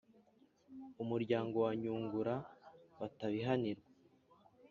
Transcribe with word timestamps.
umuryango 1.03 1.55
wa 1.65 1.71
nyungura 1.81 2.35
batabihanirwa? 2.99 3.89